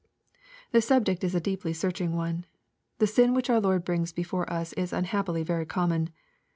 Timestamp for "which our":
3.35-3.61